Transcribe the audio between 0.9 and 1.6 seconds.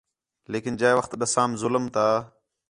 وخت ݙسام